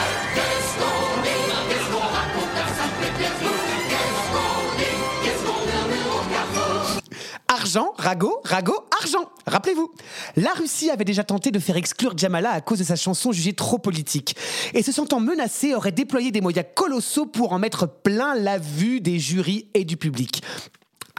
Argent, 7.75 7.95
ragot, 7.97 8.41
ragot, 8.45 8.85
argent. 9.01 9.31
Rappelez-vous, 9.47 9.91
la 10.37 10.51
Russie 10.51 10.91
avait 10.91 11.07
déjà 11.07 11.25
tenté 11.25 11.51
de 11.51 11.59
faire 11.59 11.79
exclure 11.79 12.13
Jamala 12.19 12.51
à 12.51 12.61
cause 12.61 12.81
de 12.81 12.85
sa 12.85 12.97
chanson 12.97 13.33
jugée 13.33 13.55
trop 13.55 13.79
politique. 13.79 14.37
Et 14.75 14.83
se 14.83 14.93
sentant 14.93 15.21
menacée, 15.21 15.75
aurait 15.75 15.91
déployé 15.91 16.31
des 16.33 16.43
moyens 16.43 16.67
colossaux 16.75 17.25
pour 17.25 17.55
en 17.55 17.59
mettre 17.59 17.89
plein 17.89 18.35
la 18.35 18.59
vue 18.59 19.01
des 19.01 19.19
jurys 19.19 19.69
et 19.73 19.87
du 19.87 19.97
public. 19.97 20.43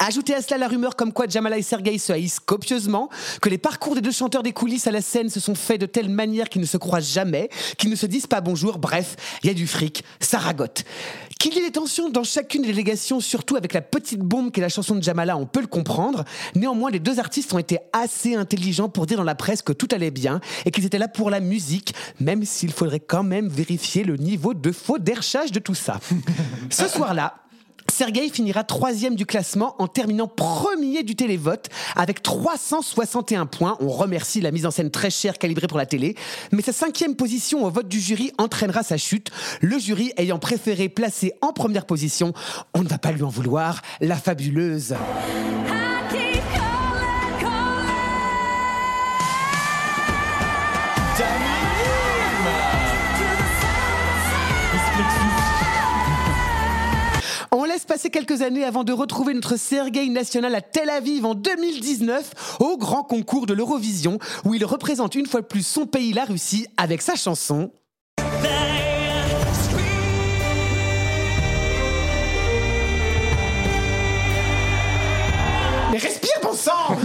Ajoutez 0.05 0.35
à 0.35 0.41
cela 0.41 0.57
la 0.57 0.67
rumeur 0.67 0.97
comme 0.97 1.13
quoi 1.13 1.27
Jamala 1.29 1.57
et 1.57 1.61
Sergei 1.61 1.97
se 1.97 2.11
haïssent 2.11 2.41
copieusement, 2.41 3.09
que 3.41 3.47
les 3.47 3.57
parcours 3.57 3.95
des 3.95 4.01
deux 4.01 4.11
chanteurs 4.11 4.43
des 4.43 4.51
coulisses 4.51 4.85
à 4.85 4.91
la 4.91 5.01
scène 5.01 5.29
se 5.29 5.39
sont 5.39 5.55
faits 5.55 5.79
de 5.79 5.85
telle 5.85 6.09
manière 6.09 6.49
qu'ils 6.49 6.59
ne 6.59 6.67
se 6.67 6.75
croisent 6.75 7.09
jamais, 7.09 7.49
qu'ils 7.77 7.89
ne 7.89 7.95
se 7.95 8.05
disent 8.05 8.27
pas 8.27 8.41
bonjour, 8.41 8.79
bref, 8.79 9.15
il 9.43 9.47
y 9.47 9.49
a 9.49 9.53
du 9.53 9.65
fric, 9.65 10.03
ça 10.19 10.39
ragote. 10.39 10.83
Qu'il 11.39 11.53
y 11.53 11.59
ait 11.59 11.61
des 11.61 11.71
tensions 11.71 12.09
dans 12.09 12.25
chacune 12.25 12.63
des 12.63 12.67
délégations, 12.67 13.21
surtout 13.21 13.55
avec 13.55 13.71
la 13.71 13.81
petite 13.81 14.19
bombe 14.19 14.51
qu'est 14.51 14.59
la 14.59 14.67
chanson 14.67 14.93
de 14.95 15.01
Jamala, 15.01 15.37
on 15.37 15.45
peut 15.45 15.61
le 15.61 15.67
comprendre. 15.67 16.25
Néanmoins, 16.53 16.91
les 16.91 16.99
deux 16.99 17.19
artistes 17.19 17.53
ont 17.53 17.59
été 17.59 17.79
assez 17.93 18.35
intelligents 18.35 18.89
pour 18.89 19.05
dire 19.05 19.17
dans 19.17 19.23
la 19.23 19.35
presse 19.35 19.61
que 19.61 19.71
tout 19.71 19.87
allait 19.93 20.11
bien 20.11 20.41
et 20.65 20.71
qu'ils 20.71 20.85
étaient 20.85 20.99
là 20.99 21.07
pour 21.07 21.29
la 21.29 21.39
musique, 21.39 21.93
même 22.19 22.43
s'il 22.43 22.73
faudrait 22.73 22.99
quand 22.99 23.23
même 23.23 23.47
vérifier 23.47 24.03
le 24.03 24.17
niveau 24.17 24.53
de 24.53 24.73
faux 24.73 24.99
d'erchage 24.99 25.53
de 25.53 25.59
tout 25.59 25.75
ça. 25.75 26.01
Ce 26.69 26.89
soir-là, 26.89 27.42
Sergei 27.93 28.27
finira 28.29 28.63
troisième 28.63 29.13
du 29.13 29.27
classement 29.27 29.75
en 29.77 29.87
terminant 29.87 30.27
premier 30.27 31.03
du 31.03 31.15
télévote 31.15 31.69
avec 31.95 32.23
361 32.23 33.45
points. 33.45 33.77
On 33.81 33.89
remercie 33.89 34.41
la 34.41 34.49
mise 34.49 34.65
en 34.65 34.71
scène 34.71 34.89
très 34.89 35.11
chère 35.11 35.37
calibrée 35.37 35.67
pour 35.67 35.77
la 35.77 35.85
télé. 35.85 36.15
Mais 36.51 36.63
sa 36.63 36.73
cinquième 36.73 37.15
position 37.15 37.63
au 37.63 37.69
vote 37.69 37.87
du 37.87 37.99
jury 37.99 38.31
entraînera 38.39 38.81
sa 38.81 38.97
chute. 38.97 39.29
Le 39.61 39.77
jury 39.77 40.11
ayant 40.17 40.39
préféré 40.39 40.89
placer 40.89 41.33
en 41.41 41.53
première 41.53 41.85
position, 41.85 42.33
on 42.73 42.81
ne 42.81 42.89
va 42.89 42.97
pas 42.97 43.11
lui 43.11 43.21
en 43.21 43.29
vouloir, 43.29 43.83
la 44.01 44.15
fabuleuse. 44.15 44.95
On 45.69 45.92
quelques 58.09 58.41
années 58.41 58.63
avant 58.63 58.83
de 58.83 58.93
retrouver 58.93 59.33
notre 59.33 59.57
Sergei 59.57 60.07
national 60.09 60.55
à 60.55 60.61
Tel 60.61 60.89
Aviv 60.89 61.25
en 61.25 61.35
2019 61.35 62.57
au 62.59 62.77
grand 62.77 63.03
concours 63.03 63.45
de 63.45 63.53
l'Eurovision 63.53 64.19
où 64.45 64.53
il 64.53 64.65
représente 64.65 65.15
une 65.15 65.25
fois 65.25 65.41
de 65.41 65.45
plus 65.45 65.65
son 65.65 65.85
pays, 65.85 66.13
la 66.13 66.25
Russie, 66.25 66.67
avec 66.77 67.01
sa 67.01 67.15
chanson. 67.15 67.71
Bon 76.43 76.53
sang 76.53 76.97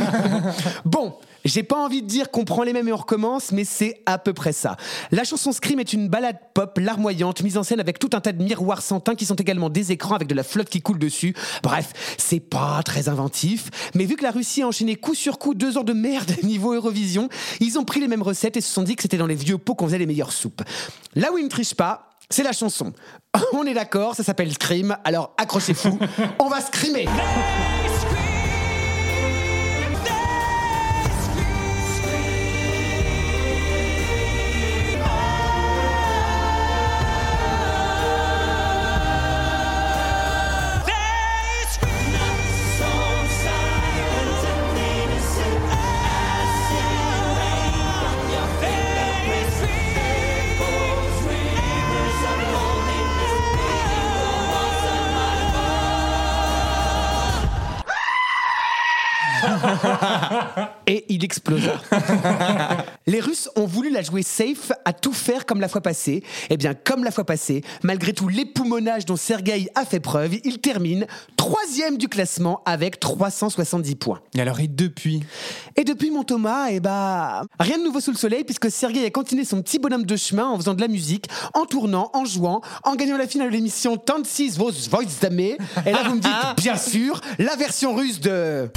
Bon, 0.85 1.15
j'ai 1.45 1.63
pas 1.63 1.77
envie 1.77 2.03
de 2.03 2.07
dire 2.07 2.31
qu'on 2.31 2.45
prend 2.45 2.63
les 2.63 2.73
mêmes 2.73 2.89
et 2.89 2.93
on 2.93 2.97
recommence, 2.97 3.53
mais 3.53 3.65
c'est 3.65 4.03
à 4.07 4.19
peu 4.19 4.33
près 4.33 4.53
ça. 4.53 4.77
La 5.13 5.25
chanson 5.25 5.53
Scream 5.53 5.81
est 5.81 5.93
une 5.93 6.09
balade 6.09 6.37
pop 6.55 6.79
larmoyante, 6.79 7.43
mise 7.43 7.57
en 7.57 7.63
scène 7.63 7.81
avec 7.81 7.99
tout 7.99 8.11
un 8.13 8.21
tas 8.21 8.33
de 8.33 8.43
miroirs 8.43 8.83
sans 8.83 9.01
teint 9.01 9.15
qui 9.15 9.25
sont 9.25 9.37
également 9.37 9.71
des 9.71 9.93
écrans 9.93 10.15
avec 10.15 10.29
de 10.29 10.35
la 10.35 10.43
flotte 10.43 10.69
qui 10.69 10.83
coule 10.83 10.99
dessus. 10.99 11.35
Bref, 11.63 12.17
c'est 12.19 12.41
pas 12.41 12.83
très 12.83 13.09
inventif, 13.09 13.71
mais 13.95 14.05
vu 14.05 14.17
que 14.17 14.25
la 14.25 14.31
Russie 14.31 14.63
a 14.63 14.67
enchaîné 14.69 14.97
coup 14.97 15.15
sur 15.15 15.39
coup 15.39 15.55
deux 15.55 15.79
ans 15.79 15.85
de 15.85 15.93
merde 15.93 16.31
niveau 16.43 16.75
Eurovision, 16.75 17.29
ils 17.61 17.79
ont 17.79 17.85
pris 17.85 18.01
les 18.01 18.09
mêmes 18.09 18.23
recettes 18.23 18.57
et 18.57 18.61
se 18.61 18.73
sont 18.73 18.83
dit 18.83 18.97
que 18.97 19.03
c'était 19.03 19.19
dans 19.19 19.27
les 19.27 19.35
vieux 19.35 19.59
pots 19.59 19.75
qu'on 19.75 19.87
faisait 19.87 19.99
les 19.99 20.07
meilleures 20.07 20.33
soupes. 20.33 20.63
Là 21.15 21.33
où 21.33 21.39
ils 21.39 21.45
ne 21.45 21.49
trichent 21.49 21.75
pas, 21.75 22.11
c'est 22.31 22.43
la 22.43 22.53
chanson. 22.53 22.93
On 23.53 23.65
est 23.65 23.75
d'accord, 23.75 24.15
ça 24.15 24.23
s'appelle 24.23 24.53
Scream, 24.53 24.97
alors 25.05 25.35
accrochez-vous, 25.39 25.99
on 26.39 26.49
va 26.49 26.61
screamer 26.61 27.07
explosa. 61.29 61.79
Les 63.07 63.21
Russes 63.21 63.51
ont 63.55 63.67
voulu 63.67 63.91
la 63.91 64.01
jouer 64.01 64.23
safe, 64.23 64.73
à 64.87 64.95
tout 64.95 65.13
faire 65.13 65.45
comme 65.45 65.61
la 65.61 65.69
fois 65.69 65.83
passée. 65.83 66.23
Eh 66.49 66.57
bien, 66.57 66.73
comme 66.73 67.05
la 67.05 67.11
fois 67.11 67.25
passée, 67.25 67.63
malgré 67.83 68.15
tout 68.15 68.29
l'époumonage 68.29 69.05
dont 69.05 69.17
Sergei 69.17 69.69
a 69.75 69.85
fait 69.85 70.01
preuve, 70.01 70.37
il 70.45 70.59
termine 70.59 71.07
troisième 71.37 71.99
du 71.99 72.09
classement 72.09 72.63
avec 72.65 72.99
370 72.99 73.97
points. 73.97 74.21
Et 74.35 74.41
alors, 74.41 74.59
et 74.61 74.69
depuis? 74.69 75.23
Et 75.77 75.85
depuis 75.85 76.11
mon 76.11 76.25
Thomas, 76.25 76.69
eh 76.71 76.81
bah, 76.81 77.43
rien 77.61 77.77
de 77.77 77.85
nouveau 77.85 78.01
sous 78.01 78.13
le 78.13 78.17
soleil 78.17 78.45
puisque 78.45 78.71
Sergei 78.71 79.05
a 79.05 79.11
continué 79.11 79.45
son 79.45 79.61
petit 79.61 79.79
bonhomme 79.79 80.07
de 80.07 80.17
chemin 80.17 80.47
en 80.47 80.57
faisant 80.57 80.73
de 80.73 80.81
la 80.81 80.89
musique, 80.89 81.27
en 81.53 81.67
tournant, 81.67 82.11
en 82.15 82.25
jouant, 82.25 82.63
en 82.85 82.95
gagnant 82.95 83.19
la 83.19 83.27
finale 83.27 83.49
de 83.49 83.53
l'émission 83.53 83.99
Tansis 83.99 84.57
Vos 84.57 84.73
Voizdame. 84.91 85.41
Et 85.41 85.59
là, 85.85 86.05
vous 86.07 86.15
me 86.15 86.21
dites, 86.21 86.33
bien 86.57 86.79
sûr, 86.79 87.21
la 87.39 87.55
version 87.57 87.95
russe 87.95 88.21
de... 88.21 88.71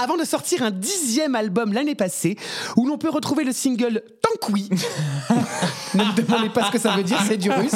avant 0.00 0.16
de 0.16 0.24
sortir 0.24 0.62
un 0.62 0.70
dixième 0.70 1.34
album 1.34 1.72
l'année 1.72 1.94
passée, 1.94 2.36
où 2.76 2.86
l'on 2.86 2.98
peut 2.98 3.10
retrouver 3.10 3.44
le 3.44 3.52
single 3.52 4.02
Tankwi. 4.22 4.68
ne 5.94 6.04
me 6.04 6.22
demandez 6.22 6.50
pas 6.50 6.64
ce 6.64 6.70
que 6.72 6.78
ça 6.78 6.92
veut 6.92 7.02
dire, 7.02 7.18
c'est 7.26 7.36
du 7.36 7.50
russe, 7.50 7.72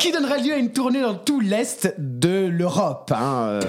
qui 0.00 0.12
donnera 0.12 0.38
lieu 0.38 0.52
à 0.52 0.56
une 0.56 0.72
tournée 0.72 1.00
dans 1.00 1.14
tout 1.14 1.40
l'Est 1.40 1.94
de 1.98 2.46
l'Europe. 2.46 3.12
hein, 3.14 3.60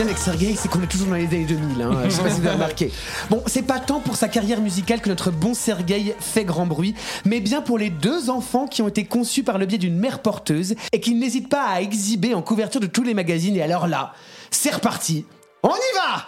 avec 0.00 0.18
Sergei, 0.18 0.54
c'est 0.56 0.68
qu'on 0.68 0.82
est 0.82 0.86
toujours 0.86 1.08
dans 1.08 1.14
les 1.14 1.26
années 1.26 1.44
2000. 1.44 1.82
Hein. 1.82 2.02
Je 2.04 2.10
sais 2.10 2.22
pas 2.22 2.30
si 2.30 2.40
vous 2.40 2.46
avez 2.46 2.56
remarqué. 2.56 2.92
Bon, 3.30 3.42
c'est 3.46 3.62
pas 3.62 3.78
tant 3.78 4.00
pour 4.00 4.16
sa 4.16 4.28
carrière 4.28 4.60
musicale 4.60 5.00
que 5.00 5.08
notre 5.08 5.30
bon 5.30 5.54
Sergei 5.54 6.14
fait 6.20 6.44
grand 6.44 6.66
bruit, 6.66 6.94
mais 7.24 7.40
bien 7.40 7.62
pour 7.62 7.78
les 7.78 7.88
deux 7.88 8.28
enfants 8.28 8.66
qui 8.66 8.82
ont 8.82 8.88
été 8.88 9.04
conçus 9.04 9.42
par 9.42 9.58
le 9.58 9.64
biais 9.64 9.78
d'une 9.78 9.96
mère 9.96 10.20
porteuse 10.20 10.74
et 10.92 11.00
qu'il 11.00 11.18
n'hésite 11.18 11.48
pas 11.48 11.64
à 11.64 11.80
exhiber 11.80 12.34
en 12.34 12.42
couverture 12.42 12.80
de 12.80 12.86
tous 12.86 13.02
les 13.04 13.14
magazines. 13.14 13.56
Et 13.56 13.62
alors 13.62 13.86
là, 13.86 14.12
c'est 14.50 14.74
reparti. 14.74 15.24
On 15.62 15.70
y 15.70 15.94
va 15.94 16.26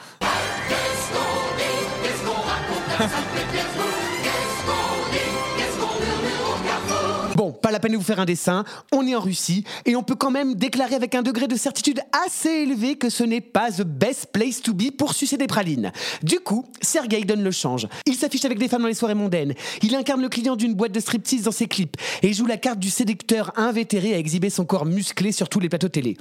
pas 7.68 7.72
la 7.72 7.80
peine 7.80 7.92
de 7.92 7.98
vous 7.98 8.02
faire 8.02 8.18
un 8.18 8.24
dessin, 8.24 8.64
on 8.92 9.06
est 9.06 9.14
en 9.14 9.20
Russie 9.20 9.62
et 9.84 9.94
on 9.94 10.02
peut 10.02 10.14
quand 10.14 10.30
même 10.30 10.54
déclarer 10.54 10.94
avec 10.94 11.14
un 11.14 11.20
degré 11.20 11.48
de 11.48 11.54
certitude 11.54 12.00
assez 12.24 12.48
élevé 12.48 12.96
que 12.96 13.10
ce 13.10 13.24
n'est 13.24 13.42
pas 13.42 13.70
the 13.70 13.82
best 13.82 14.28
place 14.32 14.62
to 14.62 14.72
be 14.72 14.90
pour 14.90 15.12
sucer 15.12 15.36
des 15.36 15.46
pralines. 15.46 15.92
Du 16.22 16.40
coup, 16.40 16.64
Sergei 16.80 17.20
donne 17.24 17.42
le 17.42 17.50
change. 17.50 17.86
Il 18.06 18.14
s'affiche 18.14 18.46
avec 18.46 18.58
des 18.58 18.68
femmes 18.68 18.80
dans 18.80 18.88
les 18.88 18.94
soirées 18.94 19.14
mondaines, 19.14 19.52
il 19.82 19.94
incarne 19.94 20.22
le 20.22 20.30
client 20.30 20.56
d'une 20.56 20.72
boîte 20.72 20.92
de 20.92 21.00
striptease 21.00 21.42
dans 21.42 21.52
ses 21.52 21.66
clips 21.66 21.96
et 22.22 22.32
joue 22.32 22.46
la 22.46 22.56
carte 22.56 22.78
du 22.78 22.88
séducteur 22.88 23.52
invétéré 23.56 24.14
à 24.14 24.18
exhiber 24.18 24.48
son 24.48 24.64
corps 24.64 24.86
musclé 24.86 25.30
sur 25.30 25.50
tous 25.50 25.60
les 25.60 25.68
plateaux 25.68 25.88
télé. 25.88 26.16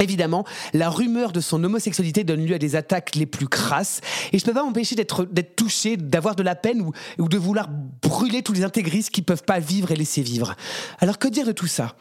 Évidemment, 0.00 0.44
la 0.72 0.88
rumeur 0.88 1.32
de 1.32 1.40
son 1.40 1.62
homosexualité 1.62 2.24
donne 2.24 2.44
lieu 2.44 2.54
à 2.54 2.58
des 2.58 2.76
attaques 2.76 3.14
les 3.14 3.26
plus 3.26 3.48
crasses, 3.48 4.00
et 4.32 4.38
je 4.38 4.44
peux 4.44 4.54
pas 4.54 4.64
m'empêcher 4.64 4.94
d'être 4.94 5.26
touché, 5.56 5.96
d'avoir 5.96 6.34
de 6.34 6.42
la 6.42 6.54
peine 6.54 6.80
ou, 6.80 6.92
ou 7.18 7.28
de 7.28 7.38
vouloir 7.38 7.68
brûler 7.68 8.42
tous 8.42 8.52
les 8.52 8.64
intégristes 8.64 9.10
qui 9.10 9.22
peuvent 9.22 9.44
pas 9.44 9.58
vivre 9.58 9.90
et 9.90 9.96
laisser 9.96 10.22
vivre. 10.22 10.54
Alors 11.00 11.18
que 11.18 11.28
dire 11.28 11.46
de 11.46 11.52
tout 11.52 11.66
ça? 11.66 11.94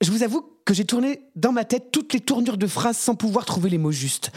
Je 0.00 0.10
vous 0.10 0.22
avoue 0.22 0.55
que 0.66 0.74
j'ai 0.74 0.84
tourné 0.84 1.22
dans 1.36 1.52
ma 1.52 1.64
tête 1.64 1.92
toutes 1.92 2.12
les 2.12 2.20
tournures 2.20 2.58
de 2.58 2.66
phrases 2.66 2.98
sans 2.98 3.14
pouvoir 3.14 3.44
trouver 3.44 3.70
les 3.70 3.78
mots 3.78 3.92
justes. 3.92 4.32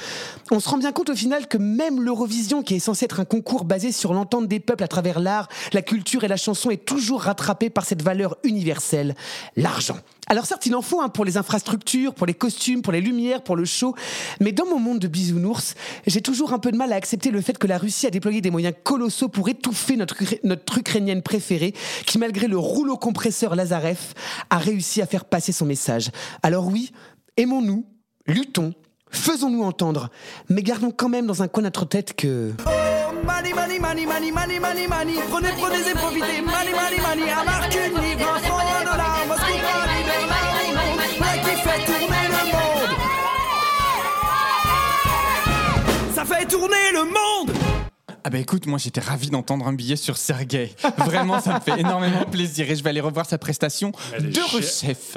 On 0.51 0.59
se 0.59 0.69
rend 0.69 0.77
bien 0.77 0.91
compte 0.91 1.09
au 1.09 1.15
final 1.15 1.47
que 1.47 1.57
même 1.57 2.01
l'Eurovision, 2.01 2.61
qui 2.61 2.75
est 2.75 2.79
censé 2.79 3.05
être 3.05 3.19
un 3.19 3.25
concours 3.25 3.65
basé 3.65 3.91
sur 3.91 4.13
l'entente 4.13 4.47
des 4.47 4.59
peuples 4.59 4.83
à 4.83 4.87
travers 4.87 5.19
l'art, 5.19 5.49
la 5.73 5.81
culture 5.81 6.23
et 6.23 6.27
la 6.27 6.37
chanson, 6.37 6.69
est 6.69 6.85
toujours 6.85 7.23
rattrapé 7.23 7.71
par 7.71 7.83
cette 7.83 8.03
valeur 8.03 8.37
universelle, 8.43 9.15
l'argent. 9.57 9.97
Alors 10.31 10.45
certes, 10.45 10.67
il 10.67 10.75
en 10.75 10.83
faut 10.83 11.01
hein, 11.01 11.09
pour 11.09 11.25
les 11.25 11.37
infrastructures, 11.37 12.13
pour 12.13 12.27
les 12.27 12.35
costumes, 12.35 12.83
pour 12.83 12.93
les 12.93 13.01
lumières, 13.01 13.41
pour 13.41 13.55
le 13.55 13.65
show, 13.65 13.95
mais 14.39 14.51
dans 14.51 14.67
mon 14.67 14.77
monde 14.77 14.99
de 14.99 15.07
bisounours, 15.07 15.73
j'ai 16.05 16.21
toujours 16.21 16.53
un 16.53 16.59
peu 16.59 16.71
de 16.71 16.77
mal 16.77 16.93
à 16.93 16.97
accepter 16.97 17.31
le 17.31 17.41
fait 17.41 17.57
que 17.57 17.65
la 17.65 17.79
Russie 17.79 18.05
a 18.05 18.11
déployé 18.11 18.39
des 18.39 18.51
moyens 18.51 18.75
colossaux 18.83 19.27
pour 19.27 19.49
étouffer 19.49 19.95
notre, 19.95 20.15
notre 20.43 20.77
ukrainienne 20.77 21.23
préférée, 21.23 21.73
qui 22.05 22.19
malgré 22.19 22.45
le 22.47 22.59
rouleau 22.59 22.95
compresseur 22.95 23.55
Lazarev, 23.55 23.97
a 24.51 24.59
réussi 24.59 25.01
à 25.01 25.07
faire 25.07 25.25
passer 25.25 25.51
son 25.51 25.65
message. 25.65 26.11
Alors 26.43 26.67
oui, 26.67 26.91
aimons-nous, 27.37 27.85
luttons, 28.27 28.73
faisons-nous 29.11 29.63
entendre, 29.63 30.09
mais 30.49 30.63
gardons 30.63 30.91
quand 30.91 31.09
même 31.09 31.27
dans 31.27 31.41
un 31.41 31.47
coin 31.47 31.61
de 31.63 31.67
notre 31.67 31.85
tête 31.85 32.13
que... 32.15 32.53
Money, 33.23 33.53
money, 33.53 33.79
money, 33.79 34.05
money, 34.05 34.31
money, 34.31 34.59
money, 34.59 34.87
money. 34.87 35.15
Prenez, 35.29 35.49
prenez 35.57 35.89
et 35.89 35.93
profitez. 35.93 36.41
Money, 36.41 36.71
money, 36.71 36.99
money. 37.01 37.31
Un 37.31 37.43
marque 37.43 37.75
une 37.75 38.01
livre, 38.01 38.33
un 38.33 38.39
franc, 38.39 38.59
un 38.59 38.83
dollar. 38.83 39.25
Moscou, 39.27 39.43
Paris, 39.43 40.03
Berlin, 40.05 40.43
Londres. 40.73 41.03
Voilà 41.17 41.37
qui 41.37 41.53
fait 41.61 41.81
tourner 41.85 42.23
le 42.27 42.41
monde. 42.53 42.93
Ça 46.15 46.23
fait 46.25 46.45
tourner 46.45 46.91
le 46.93 47.03
monde. 47.03 47.51
Ah 48.23 48.29
bah 48.29 48.37
écoute, 48.37 48.65
moi 48.67 48.77
j'étais 48.77 49.01
ravi 49.01 49.29
d'entendre 49.29 49.67
un 49.67 49.73
billet 49.73 49.95
sur 49.95 50.17
Sergei. 50.17 50.75
Vraiment, 50.97 51.39
ça 51.41 51.55
me 51.55 51.59
fait 51.59 51.79
énormément 51.79 52.25
plaisir 52.25 52.69
et 52.69 52.75
je 52.75 52.83
vais 52.83 52.89
aller 52.89 53.01
revoir 53.01 53.25
sa 53.25 53.37
prestation 53.37 53.91
de 54.19 54.55
rechef. 54.55 55.15